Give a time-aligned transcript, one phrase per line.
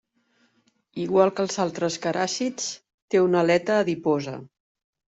[1.03, 2.73] Igual que els altres caràcids,
[3.13, 4.39] té una aleta adiposa.